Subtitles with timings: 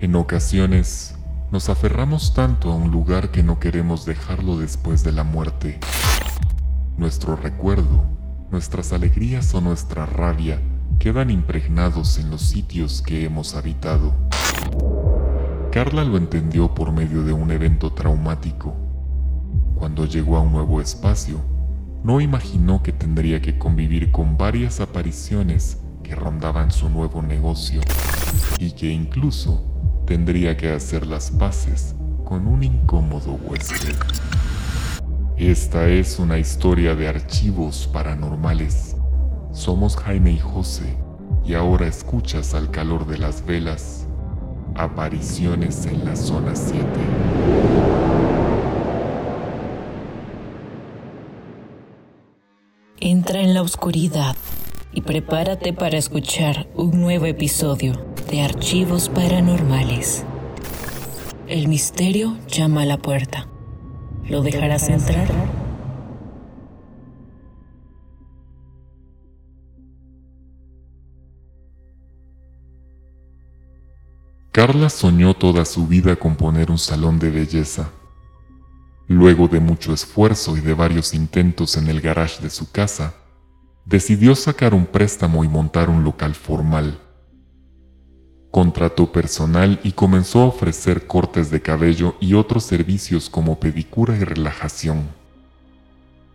[0.00, 1.14] En ocasiones,
[1.52, 5.78] nos aferramos tanto a un lugar que no queremos dejarlo después de la muerte.
[6.96, 8.06] Nuestro recuerdo,
[8.50, 10.58] nuestras alegrías o nuestra rabia
[10.98, 14.14] quedan impregnados en los sitios que hemos habitado.
[15.70, 18.74] Carla lo entendió por medio de un evento traumático.
[19.74, 21.42] Cuando llegó a un nuevo espacio,
[22.02, 27.82] no imaginó que tendría que convivir con varias apariciones que rondaban su nuevo negocio
[28.58, 29.69] y que incluso
[30.10, 33.94] tendría que hacer las paces con un incómodo huésped.
[35.36, 38.96] Esta es una historia de archivos paranormales.
[39.52, 40.96] Somos Jaime y José
[41.46, 44.08] y ahora escuchas al calor de las velas
[44.74, 46.84] apariciones en la zona 7.
[52.98, 54.34] Entra en la oscuridad
[54.92, 60.24] y prepárate para escuchar un nuevo episodio de Archivos Paranormales.
[61.48, 63.48] El misterio llama a la puerta.
[64.28, 65.26] ¿Lo dejarás entrar?
[74.52, 77.90] Carla soñó toda su vida con poner un salón de belleza.
[79.08, 83.14] Luego de mucho esfuerzo y de varios intentos en el garage de su casa,
[83.84, 87.09] decidió sacar un préstamo y montar un local formal.
[88.50, 94.24] Contrató personal y comenzó a ofrecer cortes de cabello y otros servicios como pedicura y
[94.24, 95.08] relajación.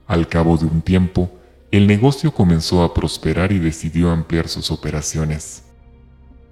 [0.07, 1.30] Al cabo de un tiempo,
[1.72, 5.63] el negocio comenzó a prosperar y decidió ampliar sus operaciones.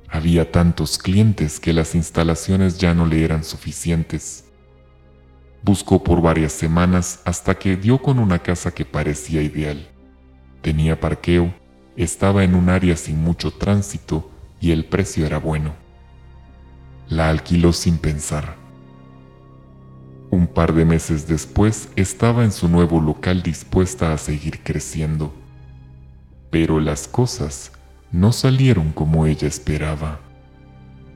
[0.09, 4.43] Había tantos clientes que las instalaciones ya no le eran suficientes.
[5.61, 9.87] Buscó por varias semanas hasta que dio con una casa que parecía ideal.
[10.61, 11.53] Tenía parqueo,
[11.95, 14.29] estaba en un área sin mucho tránsito
[14.63, 15.73] y el precio era bueno.
[17.09, 18.55] La alquiló sin pensar.
[20.31, 25.33] Un par de meses después estaba en su nuevo local dispuesta a seguir creciendo.
[26.49, 27.73] Pero las cosas
[28.13, 30.21] no salieron como ella esperaba.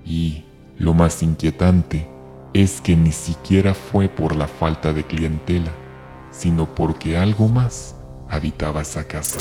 [0.03, 0.43] Y,
[0.77, 2.05] lo más inquietante,
[2.53, 5.71] es que ni siquiera fue por la falta de clientela,
[6.31, 7.95] sino porque algo más
[8.27, 9.39] habitaba esa casa.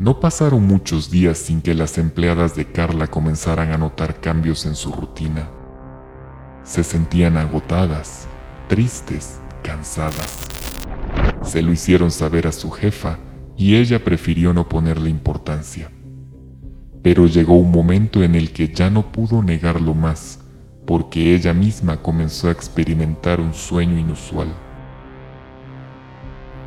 [0.00, 4.74] No pasaron muchos días sin que las empleadas de Carla comenzaran a notar cambios en
[4.74, 5.50] su rutina.
[6.64, 8.26] Se sentían agotadas,
[8.66, 10.38] tristes, cansadas.
[11.42, 13.18] Se lo hicieron saber a su jefa
[13.58, 15.90] y ella prefirió no ponerle importancia.
[17.02, 20.40] Pero llegó un momento en el que ya no pudo negarlo más,
[20.86, 24.48] porque ella misma comenzó a experimentar un sueño inusual.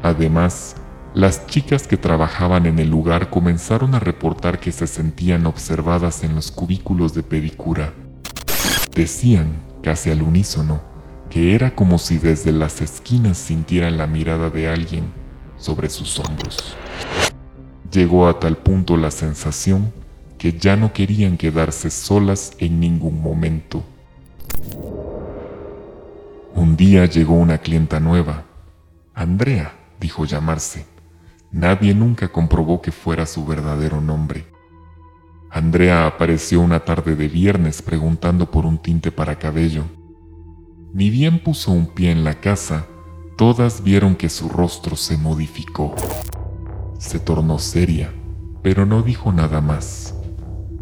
[0.03, 0.75] Además,
[1.13, 6.33] las chicas que trabajaban en el lugar comenzaron a reportar que se sentían observadas en
[6.33, 7.93] los cubículos de pedicura.
[8.95, 9.53] Decían,
[9.83, 10.81] casi al unísono,
[11.29, 15.05] que era como si desde las esquinas sintieran la mirada de alguien
[15.57, 16.75] sobre sus hombros.
[17.91, 19.93] Llegó a tal punto la sensación
[20.39, 23.83] que ya no querían quedarse solas en ningún momento.
[26.55, 28.45] Un día llegó una clienta nueva,
[29.13, 30.92] Andrea, dijo llamarse.
[31.53, 34.47] Nadie nunca comprobó que fuera su verdadero nombre.
[35.51, 39.83] Andrea apareció una tarde de viernes preguntando por un tinte para cabello.
[40.93, 42.87] Ni bien puso un pie en la casa,
[43.37, 45.93] todas vieron que su rostro se modificó.
[46.97, 48.11] Se tornó seria,
[48.63, 50.15] pero no dijo nada más.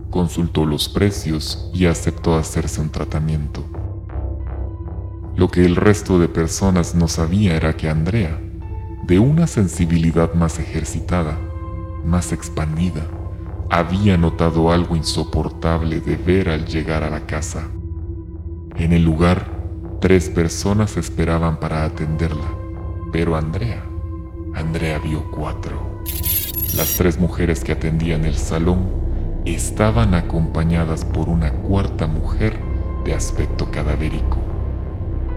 [0.09, 3.65] Consultó los precios y aceptó hacerse un tratamiento.
[5.35, 8.39] Lo que el resto de personas no sabía era que Andrea
[9.03, 11.37] de una sensibilidad más ejercitada,
[12.05, 13.01] más expandida,
[13.69, 17.67] había notado algo insoportable de ver al llegar a la casa.
[18.75, 19.47] En el lugar,
[19.99, 22.47] tres personas esperaban para atenderla,
[23.11, 23.83] pero Andrea,
[24.53, 26.01] Andrea vio cuatro.
[26.75, 28.87] Las tres mujeres que atendían el salón
[29.45, 32.59] estaban acompañadas por una cuarta mujer
[33.03, 34.37] de aspecto cadavérico.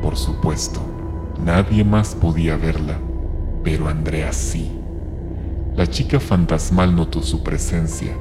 [0.02, 0.80] Por supuesto,
[1.42, 2.98] nadie más podía verla
[3.64, 4.70] pero Andrea sí.
[5.74, 8.16] La chica fantasmal notó su presencia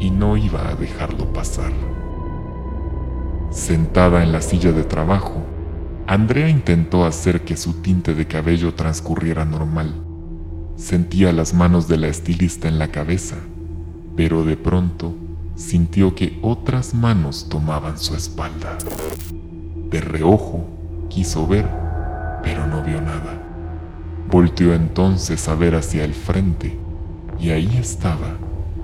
[0.00, 1.72] y no iba a dejarlo pasar.
[3.50, 5.44] Sentada en la silla de trabajo,
[6.06, 9.94] Andrea intentó hacer que su tinte de cabello transcurriera normal.
[10.76, 13.36] Sentía las manos de la estilista en la cabeza,
[14.16, 15.14] pero de pronto
[15.54, 18.78] sintió que otras manos tomaban su espalda.
[19.90, 20.66] De reojo
[21.08, 21.68] quiso ver,
[22.42, 23.37] pero no vio nada.
[24.30, 26.76] Volteó entonces a ver hacia el frente
[27.40, 28.36] y ahí estaba,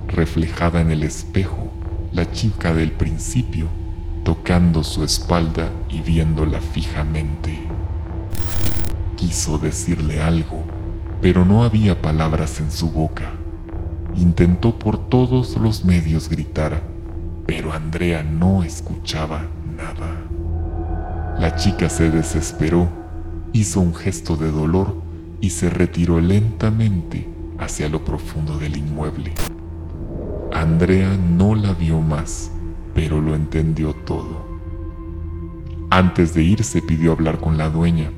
[0.09, 1.71] reflejada en el espejo,
[2.13, 3.67] la chica del principio,
[4.25, 7.59] tocando su espalda y viéndola fijamente.
[9.17, 10.65] Quiso decirle algo,
[11.21, 13.33] pero no había palabras en su boca.
[14.17, 16.81] Intentó por todos los medios gritar,
[17.45, 19.43] pero Andrea no escuchaba
[19.77, 20.23] nada.
[21.39, 22.89] La chica se desesperó,
[23.53, 25.04] hizo un gesto de dolor
[25.45, 29.35] y se retiró lentamente hacia lo profundo del inmueble.
[30.55, 32.51] Andrea no la vio más,
[32.95, 34.47] pero lo entendió todo.
[35.91, 38.11] Antes de irse pidió hablar con la dueña.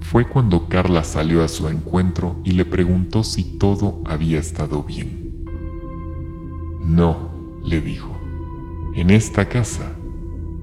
[0.00, 5.44] Fue cuando Carla salió a su encuentro y le preguntó si todo había estado bien.
[6.84, 7.30] No,
[7.64, 8.16] le dijo.
[8.94, 9.96] En esta casa,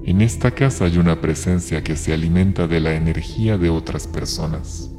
[0.04, 4.90] en esta casa hay una presencia que se alimenta de la energía de otras personas.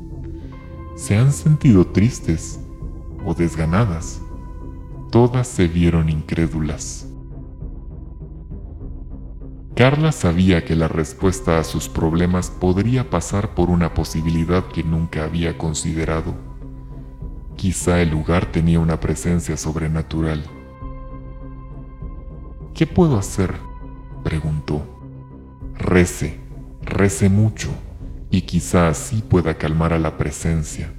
[0.98, 2.60] Se han sentido tristes
[3.24, 4.20] o desganadas.
[5.12, 7.08] Todas se vieron incrédulas.
[9.76, 15.24] Carla sabía que la respuesta a sus problemas podría pasar por una posibilidad que nunca
[15.24, 16.34] había considerado.
[17.56, 20.46] Quizá el lugar tenía una presencia sobrenatural.
[22.74, 23.54] ¿Qué puedo hacer?
[24.24, 24.82] preguntó.
[25.76, 26.40] Rece,
[26.82, 27.70] rece mucho,
[28.30, 30.94] y quizá así pueda calmar a la presencia.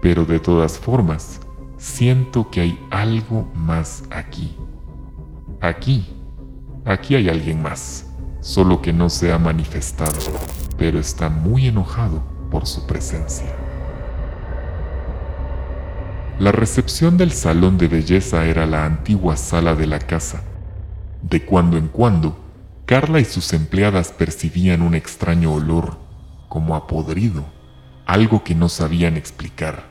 [0.00, 1.40] Pero de todas formas,
[1.78, 4.56] siento que hay algo más aquí.
[5.60, 6.06] Aquí,
[6.84, 8.06] aquí hay alguien más,
[8.40, 10.18] solo que no se ha manifestado,
[10.76, 13.46] pero está muy enojado por su presencia.
[16.38, 20.42] La recepción del salón de belleza era la antigua sala de la casa.
[21.22, 22.36] De cuando en cuando,
[22.86, 26.03] Carla y sus empleadas percibían un extraño olor,
[26.48, 27.44] como a podrido,
[28.06, 29.84] algo que no sabían explicar.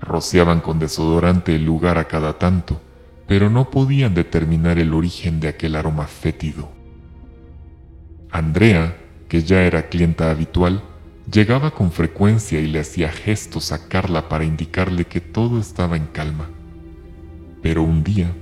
[0.00, 2.80] Rociaban con desodorante el lugar a cada tanto,
[3.26, 6.70] pero no podían determinar el origen de aquel aroma fétido.
[8.30, 8.96] Andrea,
[9.28, 10.82] que ya era clienta habitual,
[11.30, 16.06] llegaba con frecuencia y le hacía gestos a Carla para indicarle que todo estaba en
[16.06, 16.48] calma.
[17.62, 18.32] Pero un día,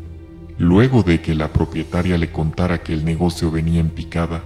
[0.59, 4.43] luego de que la propietaria le contara que el negocio venía en picada,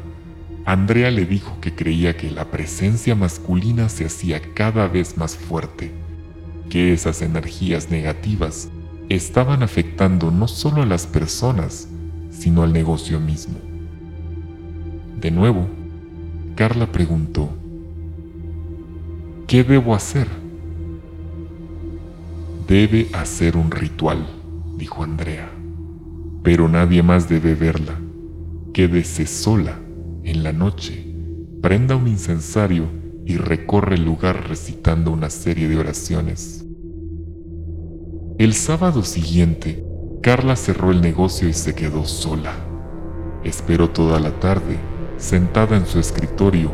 [0.71, 5.91] Andrea le dijo que creía que la presencia masculina se hacía cada vez más fuerte
[6.69, 8.71] que esas energías negativas
[9.09, 11.89] estaban afectando no solo a las personas,
[12.31, 13.59] sino al negocio mismo.
[15.21, 15.67] De nuevo,
[16.55, 17.51] Carla preguntó,
[19.49, 20.29] ¿qué debo hacer?
[22.69, 24.25] Debe hacer un ritual,
[24.77, 25.51] dijo Andrea,
[26.45, 27.99] pero nadie más debe verla.
[28.73, 29.77] Quédese sola
[30.31, 31.05] en la noche,
[31.61, 32.85] prenda un incensario
[33.27, 36.65] y recorre el lugar recitando una serie de oraciones.
[38.39, 39.85] El sábado siguiente,
[40.23, 42.53] Carla cerró el negocio y se quedó sola.
[43.43, 44.79] Esperó toda la tarde,
[45.17, 46.71] sentada en su escritorio,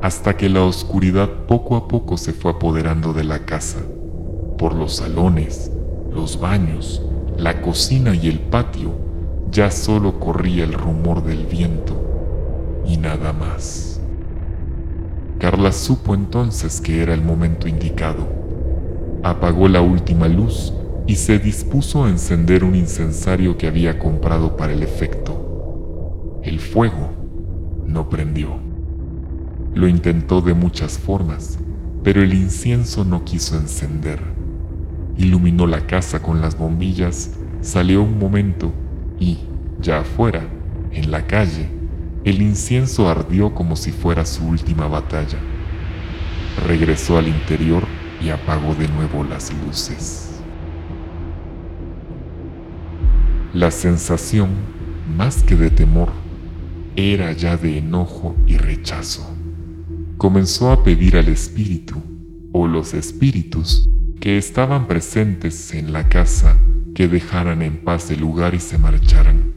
[0.00, 3.80] hasta que la oscuridad poco a poco se fue apoderando de la casa.
[4.56, 5.70] Por los salones,
[6.10, 7.02] los baños,
[7.36, 8.94] la cocina y el patio,
[9.50, 12.13] ya solo corría el rumor del viento
[12.86, 14.00] y nada más.
[15.38, 18.26] Carla supo entonces que era el momento indicado.
[19.22, 20.72] Apagó la última luz
[21.06, 26.40] y se dispuso a encender un incensario que había comprado para el efecto.
[26.42, 27.10] El fuego
[27.86, 28.58] no prendió.
[29.74, 31.58] Lo intentó de muchas formas,
[32.02, 34.20] pero el incienso no quiso encender.
[35.16, 38.72] Iluminó la casa con las bombillas, salió un momento
[39.18, 39.38] y,
[39.80, 40.42] ya afuera,
[40.92, 41.68] en la calle,
[42.24, 45.38] el incienso ardió como si fuera su última batalla.
[46.66, 47.84] Regresó al interior
[48.22, 50.40] y apagó de nuevo las luces.
[53.52, 54.50] La sensación,
[55.16, 56.10] más que de temor,
[56.96, 59.30] era ya de enojo y rechazo.
[60.16, 62.02] Comenzó a pedir al espíritu,
[62.52, 63.88] o los espíritus,
[64.20, 66.58] que estaban presentes en la casa,
[66.94, 69.53] que dejaran en paz el lugar y se marcharan.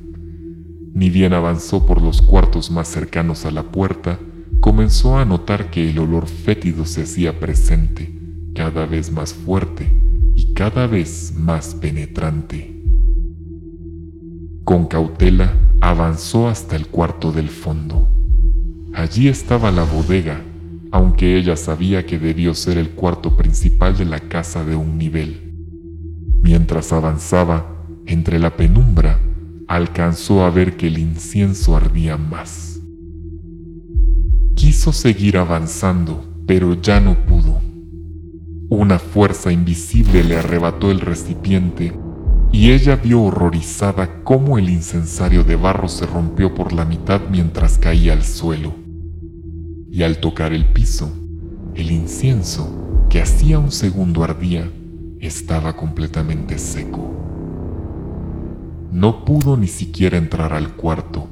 [0.97, 4.17] Ni bien avanzó por los cuartos más cercanos a la puerta,
[4.59, 8.11] comenzó a notar que el olor fétido se hacía presente,
[8.55, 9.93] cada vez más fuerte
[10.33, 12.81] y cada vez más penetrante.
[14.63, 18.09] Con cautela avanzó hasta el cuarto del fondo.
[18.95, 20.41] Allí estaba la bodega,
[20.91, 25.53] aunque ella sabía que debió ser el cuarto principal de la casa de un nivel.
[26.41, 29.19] Mientras avanzaba, entre la penumbra,
[29.67, 32.79] alcanzó a ver que el incienso ardía más.
[34.55, 37.61] Quiso seguir avanzando, pero ya no pudo.
[38.69, 41.93] Una fuerza invisible le arrebató el recipiente
[42.51, 47.77] y ella vio horrorizada cómo el incensario de barro se rompió por la mitad mientras
[47.77, 48.73] caía al suelo.
[49.91, 51.11] Y al tocar el piso,
[51.75, 54.69] el incienso, que hacía un segundo ardía,
[55.19, 57.26] estaba completamente seco.
[58.91, 61.27] No pudo ni siquiera entrar al cuarto.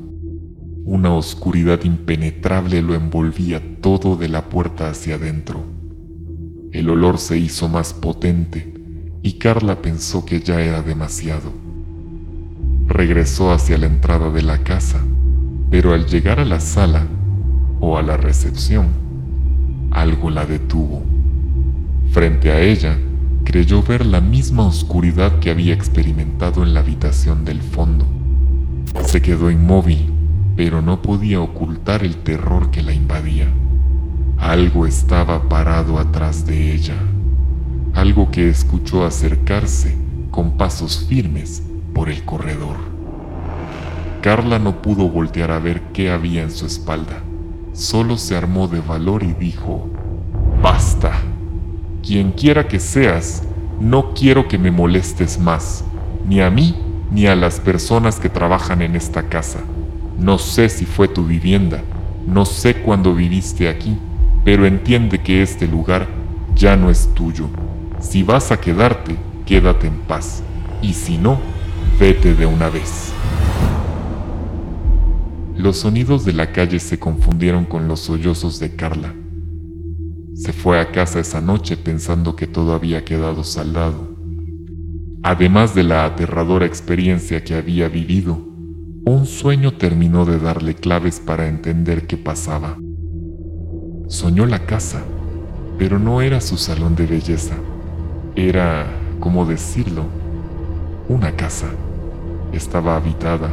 [0.83, 5.63] Una oscuridad impenetrable lo envolvía todo de la puerta hacia adentro.
[6.71, 8.73] El olor se hizo más potente
[9.23, 11.51] y Carla pensó que ya era demasiado.
[12.87, 15.01] Regresó hacia la entrada de la casa,
[15.71, 17.07] pero al llegar a la sala
[17.79, 18.87] o a la recepción,
[19.91, 21.01] algo la detuvo.
[22.11, 22.99] Frente a ella,
[23.45, 28.05] creyó ver la misma oscuridad que había experimentado en la habitación del fondo.
[29.05, 30.11] Se quedó inmóvil,
[30.57, 33.47] pero no podía ocultar el terror que la invadía.
[34.37, 36.95] Algo estaba parado atrás de ella
[37.95, 39.97] algo que escuchó acercarse
[40.29, 42.75] con pasos firmes por el corredor.
[44.21, 47.21] Carla no pudo voltear a ver qué había en su espalda,
[47.71, 49.89] solo se armó de valor y dijo,
[50.61, 51.13] Basta,
[52.05, 53.43] quien quiera que seas,
[53.79, 55.83] no quiero que me molestes más,
[56.27, 56.75] ni a mí
[57.11, 59.59] ni a las personas que trabajan en esta casa.
[60.19, 61.81] No sé si fue tu vivienda,
[62.27, 63.97] no sé cuándo viviste aquí,
[64.43, 66.07] pero entiende que este lugar
[66.55, 67.49] ya no es tuyo
[67.99, 70.43] si vas a quedarte, quédate en paz.
[70.81, 71.39] Y si no,
[71.99, 73.11] vete de una vez.
[75.57, 79.13] Los sonidos de la calle se confundieron con los sollozos de Carla.
[80.35, 84.15] Se fue a casa esa noche pensando que todo había quedado saldado.
[85.23, 88.37] Además de la aterradora experiencia que había vivido,
[89.05, 92.77] un sueño terminó de darle claves para entender qué pasaba.
[94.09, 95.03] Soñó la casa,
[95.77, 97.55] pero no era su salón de belleza.
[98.35, 98.87] Era,
[99.21, 100.03] ¿cómo decirlo?
[101.07, 101.69] Una casa.
[102.51, 103.51] Estaba habitada,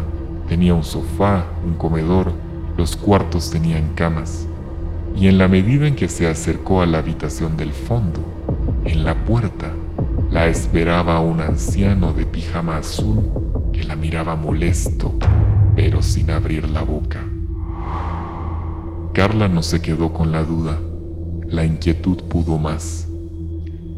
[0.49, 2.33] tenía un sofá, un comedor,
[2.77, 4.49] los cuartos tenían camas.
[5.17, 8.21] Y en la medida en que se acercó a la habitación del fondo,
[8.85, 9.73] en la puerta,
[10.31, 13.23] la esperaba un anciano de pijama azul
[13.73, 15.15] que la miraba molesto,
[15.77, 17.25] pero sin abrir la boca.
[19.13, 20.81] Carla no se quedó con la duda.
[21.47, 23.07] La inquietud pudo más.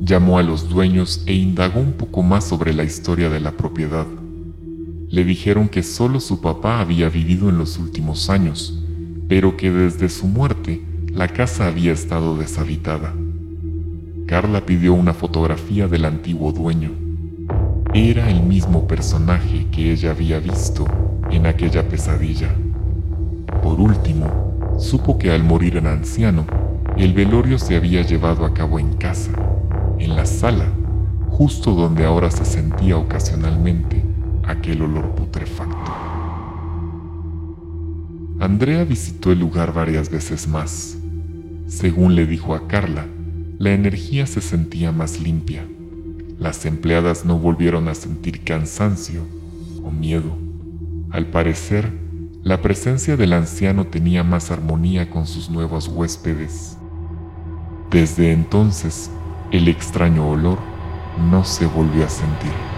[0.01, 4.07] Llamó a los dueños e indagó un poco más sobre la historia de la propiedad.
[5.09, 8.83] Le dijeron que solo su papá había vivido en los últimos años,
[9.29, 10.83] pero que desde su muerte
[11.15, 13.15] la casa había estado deshabitada.
[14.27, 16.91] Carla pidió una fotografía del antiguo dueño.
[17.95, 20.87] Era el mismo personaje que ella había visto
[21.31, 22.53] en aquella pesadilla.
[23.63, 26.47] Por último, supo que al morir el anciano,
[26.97, 29.31] el velorio se había llevado a cabo en casa
[30.01, 30.67] en la sala,
[31.29, 34.03] justo donde ahora se sentía ocasionalmente
[34.43, 35.93] aquel olor putrefacto.
[38.41, 40.99] Andrea visitó el lugar varias veces más.
[41.67, 43.07] Según le dijo a Carla,
[43.59, 45.67] la energía se sentía más limpia.
[46.39, 49.23] Las empleadas no volvieron a sentir cansancio
[49.83, 50.37] o miedo.
[51.11, 51.91] Al parecer,
[52.43, 56.77] la presencia del anciano tenía más armonía con sus nuevos huéspedes.
[57.91, 59.11] Desde entonces,
[59.51, 60.59] el extraño olor
[61.31, 62.74] no se volvió a sentir.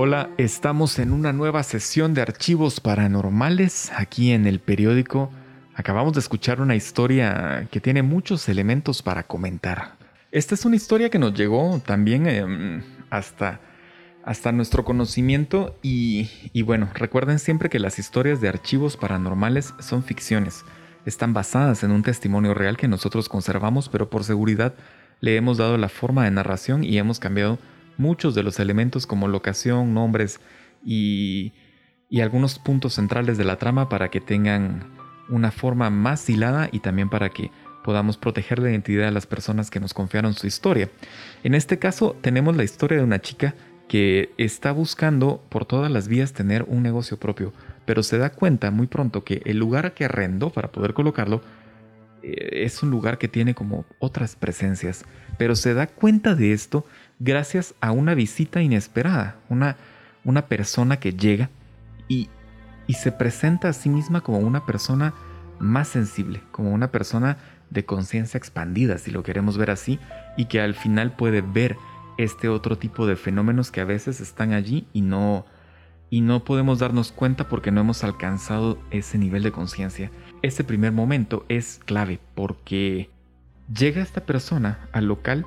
[0.00, 5.32] Hola, estamos en una nueva sesión de archivos paranormales aquí en el periódico
[5.74, 9.96] Acabamos de escuchar una historia que tiene muchos elementos para comentar.
[10.30, 13.58] Esta es una historia que nos llegó también em, hasta,
[14.24, 20.04] hasta nuestro conocimiento y, y bueno, recuerden siempre que las historias de archivos paranormales son
[20.04, 20.64] ficciones.
[21.06, 24.74] Están basadas en un testimonio real que nosotros conservamos, pero por seguridad
[25.18, 27.58] le hemos dado la forma de narración y hemos cambiado
[27.98, 30.40] muchos de los elementos como locación, nombres
[30.84, 31.52] y,
[32.08, 34.84] y algunos puntos centrales de la trama para que tengan
[35.28, 37.50] una forma más hilada y también para que
[37.84, 40.90] podamos proteger la identidad de las personas que nos confiaron su historia.
[41.42, 43.54] En este caso tenemos la historia de una chica
[43.88, 47.52] que está buscando por todas las vías tener un negocio propio,
[47.86, 51.40] pero se da cuenta muy pronto que el lugar que arrendó para poder colocarlo
[52.22, 55.04] eh, es un lugar que tiene como otras presencias,
[55.38, 56.84] pero se da cuenta de esto
[57.18, 59.76] gracias a una visita inesperada, una,
[60.24, 61.50] una persona que llega
[62.08, 62.28] y
[62.88, 65.14] y se presenta a sí misma como una persona
[65.60, 67.36] más sensible, como una persona
[67.70, 70.00] de conciencia expandida, si lo queremos ver así,
[70.36, 71.76] y que al final puede ver
[72.16, 75.44] este otro tipo de fenómenos que a veces están allí y no
[76.10, 80.10] y no podemos darnos cuenta porque no hemos alcanzado ese nivel de conciencia.
[80.40, 83.10] Este primer momento es clave porque
[83.72, 85.44] llega esta persona al local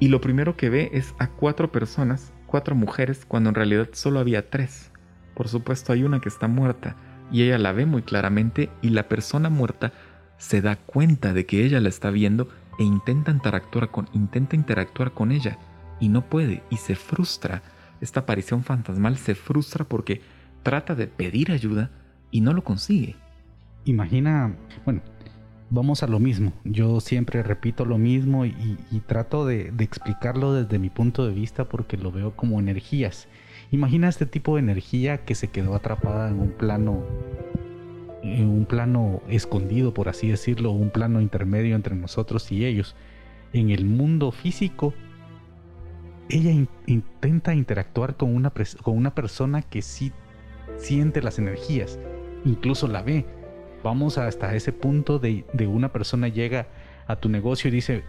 [0.00, 4.20] y lo primero que ve es a cuatro personas, cuatro mujeres, cuando en realidad solo
[4.20, 4.90] había tres.
[5.34, 6.96] Por supuesto hay una que está muerta
[7.30, 9.92] y ella la ve muy claramente y la persona muerta
[10.38, 12.48] se da cuenta de que ella la está viendo
[12.78, 15.58] e intenta interactuar con, intenta interactuar con ella
[16.00, 17.62] y no puede y se frustra.
[18.00, 20.20] Esta aparición fantasmal se frustra porque
[20.62, 21.90] trata de pedir ayuda
[22.30, 23.16] y no lo consigue.
[23.84, 25.02] Imagina, bueno,
[25.74, 26.52] vamos a lo mismo.
[26.64, 31.96] Yo siempre repito lo mismo y, trato de, explicarlo desde mi punto de vista porque
[31.96, 33.28] lo veo como energías.
[33.72, 37.04] Imagina este tipo de energía que se quedó atrapada en un plano,
[38.22, 42.94] en un plano escondido, por así decirlo, un plano intermedio entre nosotros y ellos.
[43.52, 44.94] En el mundo físico,
[46.28, 46.52] ella
[46.86, 48.52] intenta interactuar con una,
[48.82, 50.12] con una persona que sí
[50.76, 51.98] siente las energías,
[52.44, 53.26] incluso la ve
[53.84, 56.66] vamos hasta ese punto de, una persona llega
[57.06, 58.02] a tu negocio y dice,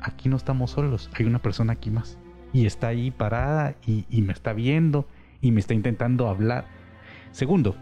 [0.00, 2.18] aquí no estamos solos, hay una persona aquí más.
[2.52, 5.06] Y está ahí parada y, me está viendo
[5.40, 6.64] y me está intentando hablar.
[7.30, 7.76] Segundo,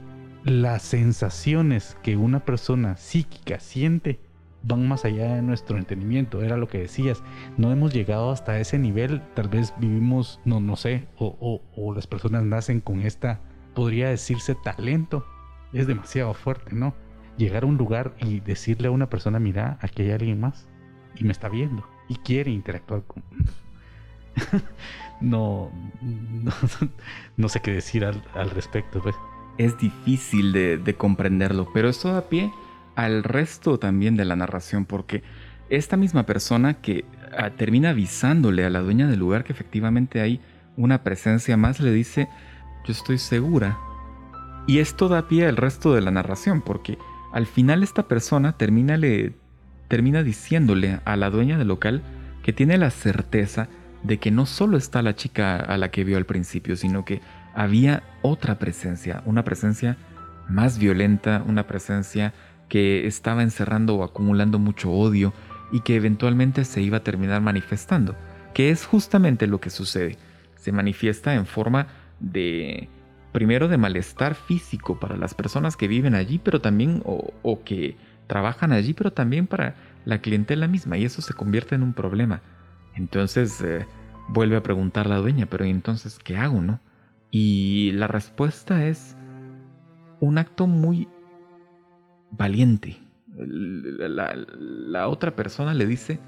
[0.44, 4.20] las sensaciones que una persona psíquica siente
[4.64, 7.22] van más allá de nuestro entendimiento, era lo que decías,
[7.56, 11.94] no hemos llegado hasta ese nivel, tal vez vivimos, no, no sé, o, o, o
[11.94, 13.40] las personas nacen con esta,
[13.74, 15.24] podría decirse talento,
[15.72, 16.94] es demasiado fuerte, ¿no?
[17.38, 20.68] Llegar a un lugar y decirle a una persona, mira, aquí hay alguien más
[21.16, 23.22] y me está viendo y quiere interactuar con...
[25.20, 25.70] no,
[27.36, 29.00] no, sé qué decir al, respecto.
[29.02, 29.14] Pues.
[29.56, 32.52] Es difícil de, comprenderlo, pero esto da pie
[32.94, 35.22] al resto también de la narración, porque
[35.70, 37.04] esta misma persona que
[37.36, 40.40] ah, termina avisándole a la dueña del lugar que efectivamente hay
[40.76, 42.28] una presencia más, le dice,
[42.84, 43.78] yo estoy segura.
[44.66, 46.98] Y esto da pie al resto de la narración, porque
[47.32, 49.34] al final esta persona termina, le,
[49.88, 52.02] termina diciéndole a la dueña del local
[52.42, 53.68] que tiene la certeza
[54.02, 57.20] de que no solo está la chica a la que vio al principio, sino que
[57.54, 59.96] había otra presencia, una presencia
[60.48, 62.32] más violenta, una presencia
[62.68, 65.32] que estaba encerrando o acumulando mucho odio
[65.72, 68.14] y que eventualmente se iba a terminar manifestando,
[68.54, 70.16] que es justamente lo que sucede.
[70.56, 71.88] Se manifiesta en forma
[72.20, 72.88] de
[73.32, 78.72] primero de malestar físico para las personas que viven allí, pero también o, que trabajan
[78.72, 82.42] allí, pero también para la clientela misma y eso se convierte en un problema.
[82.94, 83.86] Entonces eh,
[84.28, 86.80] vuelve a preguntar la dueña, pero entonces qué hago, no?
[87.30, 89.16] Y la respuesta es
[90.20, 91.08] un acto muy
[92.30, 92.96] valiente.
[93.36, 96.18] La, la, otra persona le dice,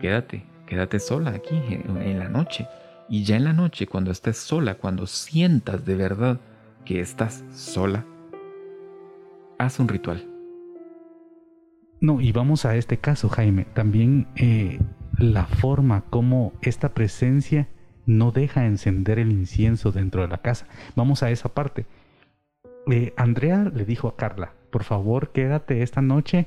[0.00, 2.68] quédate, quédate sola aquí en la noche.
[3.08, 6.38] Y ya en la noche, cuando estés sola, cuando sientas de verdad
[6.84, 8.04] que estás sola,
[9.58, 10.26] haz un ritual.
[12.00, 13.66] No, y vamos a este caso, Jaime.
[13.74, 14.80] También eh,
[15.18, 17.68] la forma como esta presencia
[18.06, 20.66] no deja encender el incienso dentro de la casa.
[20.96, 21.84] Vamos a esa parte.
[22.90, 26.46] Eh, Andrea le dijo a Carla, por favor quédate esta noche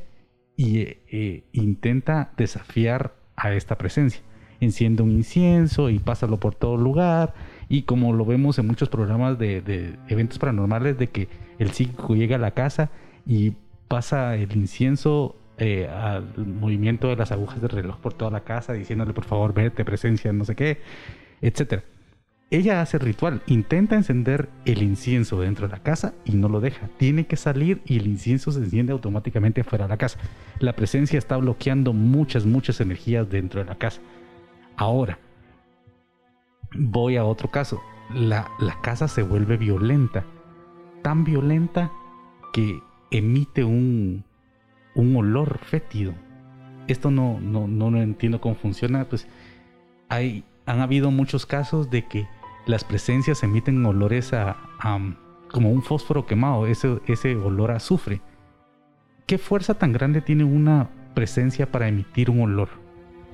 [0.58, 4.22] y eh, intenta desafiar a esta presencia.
[4.60, 7.34] Enciende un incienso y pásalo por todo lugar
[7.70, 11.28] y como lo vemos en muchos programas de, eventos paranormales, de que
[11.60, 12.92] el psíquico llega a la casa
[13.26, 13.54] y
[13.88, 18.74] pasa el incienso eh, al movimiento de las agujas del reloj por toda la casa,
[18.74, 20.82] diciéndole por favor vete, presencia, no sé qué,
[21.42, 21.84] etcétera.
[22.54, 26.88] Ella hace ritual, intenta encender el incienso dentro de la casa y no lo deja.
[26.98, 30.20] Tiene que salir y el incienso se enciende automáticamente fuera de la casa.
[30.60, 34.02] La presencia está bloqueando muchas, muchas energías dentro de la casa.
[34.78, 35.18] Ahora,
[36.76, 37.82] voy a otro caso.
[38.14, 38.48] La,
[38.82, 40.26] casa se vuelve violenta.
[41.02, 41.92] Tan violenta
[42.52, 42.82] que
[43.12, 44.24] emite un,
[44.96, 46.14] un olor fétido.
[46.88, 49.06] Esto no, no, no, entiendo cómo funciona.
[49.06, 49.28] Pues
[50.10, 52.28] hay, han habido muchos casos de que
[52.66, 54.58] las presencias emiten olores a,
[55.52, 58.22] como un fósforo quemado, ese, ese olor a azufre.
[59.26, 62.70] ¿Qué fuerza tan grande tiene una presencia para emitir un olor?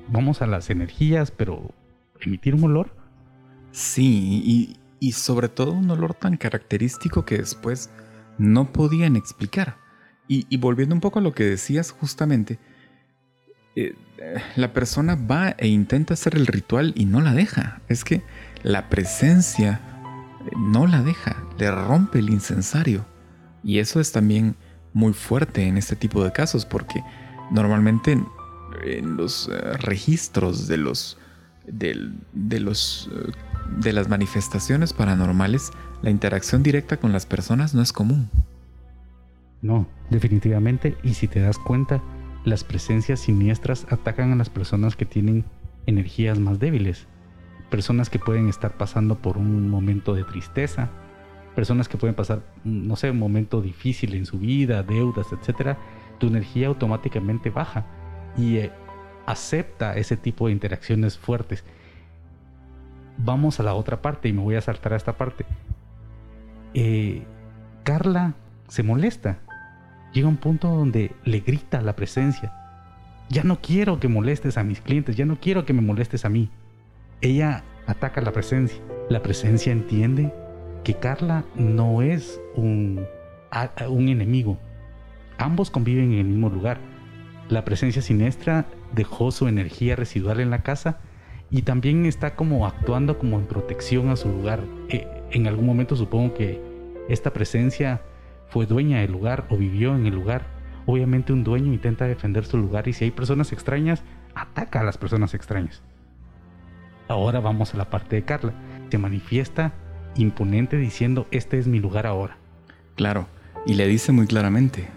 [0.08, 1.72] Vamos a las energías, pero
[2.20, 2.99] emitir un olor
[3.72, 7.90] Sí, y, sobre todo un olor tan característico que después
[8.38, 9.76] no podían explicar.
[10.28, 12.58] Y, volviendo un poco a lo que decías justamente,
[13.76, 13.94] eh,
[14.56, 17.80] la persona va e intenta hacer el ritual y no la deja.
[17.88, 18.22] Es que
[18.62, 19.80] la presencia
[20.46, 23.04] eh, no la deja, le rompe el incensario.
[23.62, 24.56] Y eso es también
[24.92, 27.02] muy fuerte en este tipo de casos porque
[27.50, 28.18] normalmente
[28.82, 31.18] en los eh, registros de los
[31.66, 33.32] de, los, eh,
[33.78, 35.70] de las manifestaciones paranormales,
[36.02, 38.28] la interacción directa con las personas no es común.
[39.62, 40.96] No, definitivamente.
[41.02, 42.02] Y si te das cuenta,
[42.44, 45.44] las presencias siniestras atacan a las personas que tienen
[45.86, 47.06] energías más débiles.
[47.70, 50.88] Personas que pueden estar pasando por un momento de tristeza,
[51.54, 55.76] personas que pueden pasar, no sé, un momento difícil en su vida, deudas, etc.
[56.18, 57.86] Tu energía automáticamente baja
[58.36, 58.72] y eh,
[59.26, 61.64] acepta ese tipo de interacciones fuertes.
[63.18, 65.44] Vamos a la otra parte y me voy a saltar a esta parte.
[66.74, 67.22] Eh,
[67.84, 68.34] Carla
[68.68, 69.38] se molesta.
[70.12, 72.52] Llega un punto donde le grita la presencia.
[73.28, 76.28] Ya no quiero que molestes a mis clientes, ya no quiero que me molestes a
[76.28, 76.50] mí.
[77.20, 78.80] Ella ataca la presencia.
[79.08, 80.32] La presencia entiende
[80.84, 83.06] que Carla no es un,
[83.88, 84.58] un enemigo.
[85.38, 86.78] Ambos conviven en el mismo lugar.
[87.48, 90.98] La presencia siniestra dejó su energía residual en la casa
[91.50, 94.60] y también está como actuando como en protección a su lugar.
[94.88, 96.60] Eh, en algún momento supongo que
[97.08, 98.02] esta presencia
[98.48, 100.46] fue dueña del lugar o vivió en el lugar.
[100.86, 104.02] Obviamente un dueño intenta defender su lugar y si hay personas extrañas,
[104.34, 105.82] ataca a las personas extrañas.
[107.08, 108.52] Ahora vamos a la parte de Carla.
[108.90, 109.72] Se manifiesta
[110.16, 112.36] imponente diciendo, este es mi lugar ahora.
[112.96, 113.26] Claro,
[113.66, 114.88] y le dice muy claramente,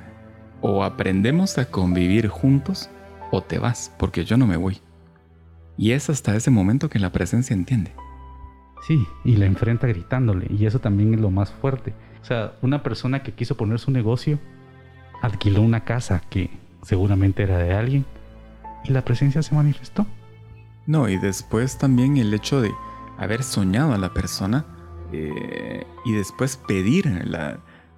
[0.62, 2.90] o aprendemos a convivir juntos
[3.36, 4.80] o te vas, porque yo no me voy.
[5.76, 7.92] Y es hasta ese momento que la presencia entiende.
[8.88, 11.96] Sí, y la enfrenta gritándole, y eso también es lo más fuerte.
[12.22, 14.40] O sea, una persona que quiso poner su negocio,
[15.24, 16.52] alquiló una casa que
[16.84, 18.06] seguramente era de alguien,
[18.84, 20.06] y la presencia se manifestó.
[20.86, 22.72] No, y después también el hecho de
[23.18, 24.66] haber soñado a la persona
[25.12, 27.10] eh, y después pedir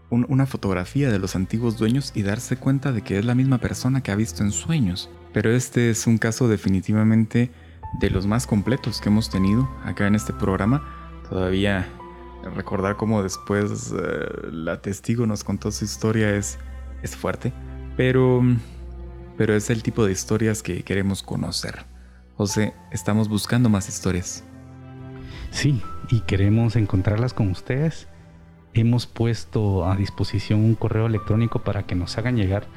[0.10, 4.02] una fotografía de los antiguos dueños y darse cuenta de que es la misma persona
[4.02, 5.10] que ha visto en sueños.
[5.36, 7.52] Pero este es un caso definitivamente
[8.00, 10.82] de los más completos que hemos tenido acá en este programa.
[11.30, 11.90] Todavía
[12.56, 16.58] recordar cómo después eh, la testigo nos contó su historia es,
[17.04, 17.52] es fuerte,
[17.98, 18.44] pero,
[19.36, 21.86] pero es el tipo de historias que queremos conocer.
[22.38, 24.46] José, estamos buscando más historias.
[25.52, 28.08] Sí, y queremos encontrarlas con ustedes.
[28.74, 32.68] Hemos puesto a disposición un correo electrónico para que nos hagan llegar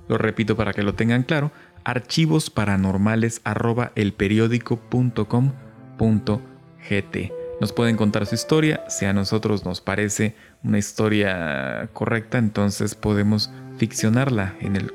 [0.06, 1.50] Lo repito para que lo tengan claro,
[6.82, 7.32] archivosparanormales.elperiódico.com.gt.
[7.60, 13.50] Nos pueden contar su historia, si a nosotros nos parece una historia correcta, entonces podemos
[13.78, 14.92] ficcionarla en el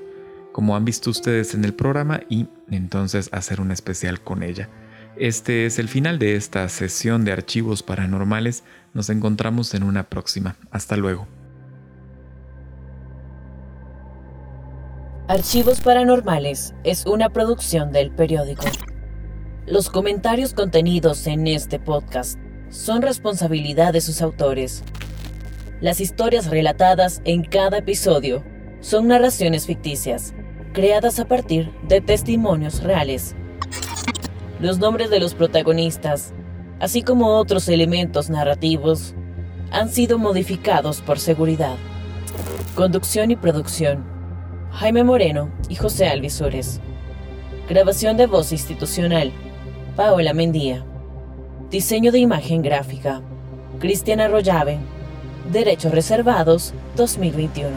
[0.52, 4.70] como han visto ustedes en el programa y entonces hacer un especial con ella.
[5.16, 8.64] Este es el final de esta sesión de archivos paranormales.
[8.94, 10.56] Nos encontramos en una próxima.
[10.72, 11.28] Hasta luego.
[15.28, 18.66] Archivos Paranormales es una producción del periódico.
[19.68, 24.84] Los comentarios contenidos en este podcast son responsabilidad de sus autores.
[25.82, 28.44] Las historias relatadas en cada episodio
[28.80, 30.34] son narraciones ficticias,
[30.74, 33.36] creadas a partir de testimonios reales
[34.60, 36.34] los nombres de los protagonistas,
[36.80, 39.14] así como otros elementos narrativos,
[39.72, 41.76] han sido modificados por seguridad.
[42.76, 44.04] Conducción y producción.
[44.72, 46.80] Jaime Moreno y José Alvisures.
[47.70, 49.32] Grabación de voz institucional.
[49.98, 50.86] Paola Mendía.
[51.72, 53.24] Diseño de imagen gráfica.
[53.80, 54.78] Cristiana Arroyave.
[55.52, 57.72] Derechos reservados 2021.